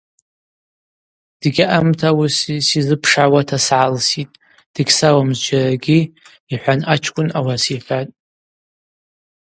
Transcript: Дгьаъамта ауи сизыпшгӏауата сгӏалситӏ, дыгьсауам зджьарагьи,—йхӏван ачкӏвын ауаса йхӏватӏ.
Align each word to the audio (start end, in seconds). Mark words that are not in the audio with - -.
Дгьаъамта 1.41 2.07
ауи 2.09 2.27
сизыпшгӏауата 2.67 3.57
сгӏалситӏ, 3.65 4.35
дыгьсауам 4.73 5.29
зджьарагьи,—йхӏван 5.37 6.79
ачкӏвын 6.93 7.29
ауаса 7.39 7.71
йхӏватӏ. 7.75 8.13